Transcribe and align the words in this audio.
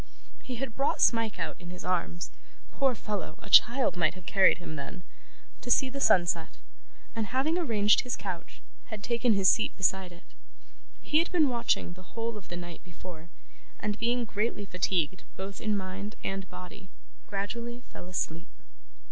He 0.41 0.55
had 0.55 0.75
brought 0.75 0.99
Smike 0.99 1.37
out 1.37 1.57
in 1.59 1.69
his 1.69 1.85
arms 1.85 2.31
poor 2.71 2.95
fellow! 2.95 3.35
a 3.37 3.51
child 3.51 3.95
might 3.95 4.15
have 4.15 4.25
carried 4.25 4.57
him 4.57 4.75
then 4.75 5.03
to 5.61 5.69
see 5.69 5.91
the 5.91 5.99
sunset, 6.01 6.57
and, 7.15 7.27
having 7.27 7.55
arranged 7.55 8.01
his 8.01 8.15
couch, 8.17 8.63
had 8.85 9.03
taken 9.03 9.33
his 9.33 9.47
seat 9.47 9.77
beside 9.77 10.11
it. 10.11 10.23
He 11.03 11.19
had 11.19 11.31
been 11.31 11.49
watching 11.49 11.93
the 11.93 12.17
whole 12.17 12.35
of 12.35 12.47
the 12.47 12.57
night 12.57 12.83
before, 12.83 13.29
and 13.79 13.99
being 13.99 14.25
greatly 14.25 14.65
fatigued 14.65 15.21
both 15.37 15.61
in 15.61 15.77
mind 15.77 16.15
and 16.23 16.49
body, 16.49 16.89
gradually 17.27 17.83
fell 17.93 18.07
asleep. 18.07 18.49